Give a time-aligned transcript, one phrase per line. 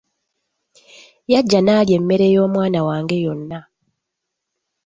[1.31, 3.59] Yajja n’alya emmere y'omwana wange yonna.